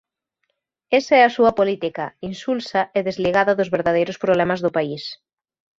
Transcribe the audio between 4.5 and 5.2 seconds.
do país.